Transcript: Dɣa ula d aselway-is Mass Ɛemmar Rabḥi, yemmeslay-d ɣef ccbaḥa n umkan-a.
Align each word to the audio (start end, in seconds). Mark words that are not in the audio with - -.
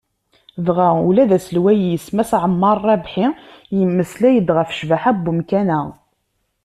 Dɣa 0.65 0.89
ula 1.07 1.29
d 1.29 1.31
aselway-is 1.37 2.05
Mass 2.15 2.31
Ɛemmar 2.43 2.77
Rabḥi, 2.87 3.27
yemmeslay-d 3.77 4.47
ɣef 4.57 4.69
ccbaḥa 4.73 5.11
n 5.13 5.29
umkan-a. 5.31 5.79